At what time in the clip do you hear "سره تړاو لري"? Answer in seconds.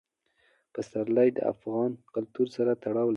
2.55-3.09